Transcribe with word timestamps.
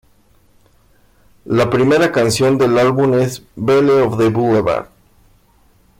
La 1.45 1.69
primera 1.69 2.11
canción 2.11 2.57
del 2.57 2.79
álbum 2.79 3.19
es 3.19 3.43
""Belle 3.55 4.01
of 4.01 4.17
the 4.17 4.29
Boulevard"". 4.29 4.87